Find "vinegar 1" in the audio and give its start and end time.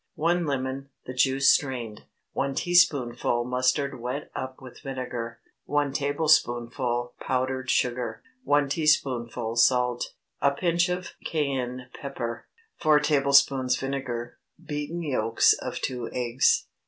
4.81-5.93